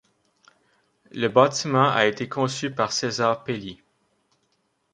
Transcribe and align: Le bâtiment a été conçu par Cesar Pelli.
Le 1.11 1.27
bâtiment 1.27 1.91
a 1.91 2.07
été 2.07 2.27
conçu 2.27 2.71
par 2.71 2.91
Cesar 2.91 3.43
Pelli. 3.43 3.83